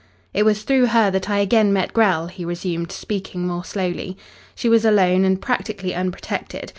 "It 0.33 0.45
was 0.45 0.63
through 0.63 0.87
her 0.87 1.11
that 1.11 1.29
I 1.29 1.37
again 1.37 1.71
met 1.71 1.93
Grell," 1.93 2.25
he 2.25 2.43
resumed, 2.43 2.91
speaking 2.91 3.45
more 3.45 3.63
slowly. 3.63 4.17
"She 4.55 4.67
was 4.67 4.83
alone 4.83 5.23
and 5.23 5.39
practically 5.39 5.93
unprotected. 5.93 6.69